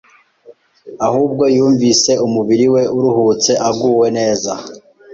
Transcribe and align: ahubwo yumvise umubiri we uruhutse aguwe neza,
ahubwo 1.07 1.43
yumvise 1.55 2.11
umubiri 2.25 2.65
we 2.73 2.83
uruhutse 2.97 3.51
aguwe 3.69 4.07
neza, 4.17 4.51